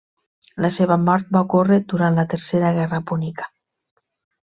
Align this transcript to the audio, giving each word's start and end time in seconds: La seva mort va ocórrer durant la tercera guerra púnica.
La 0.65 0.71
seva 0.77 0.97
mort 1.01 1.29
va 1.37 1.43
ocórrer 1.47 1.79
durant 1.95 2.19
la 2.23 2.27
tercera 2.35 2.75
guerra 2.81 3.05
púnica. 3.13 3.51